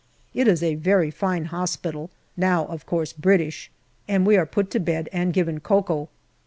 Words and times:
It 0.33 0.47
is 0.47 0.63
a 0.63 0.73
very 0.73 1.11
fine 1.11 1.45
hospital, 1.45 2.09
now 2.35 2.65
of 2.65 2.87
course 2.87 3.13
British, 3.13 3.69
and 4.07 4.25
we 4.25 4.35
are 4.35 4.47
put 4.47 4.71
to 4.71 4.79
bed 4.79 5.07
and 5.13 5.31
given 5.31 5.59
cocoa. 5.59 6.09